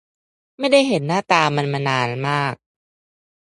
[0.59, 2.55] ไม่ได้เห็นหน้าตามันมานานมาก